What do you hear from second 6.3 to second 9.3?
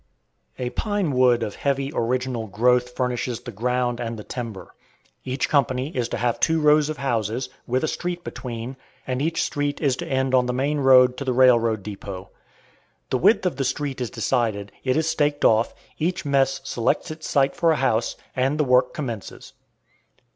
two rows of houses, with a street between, and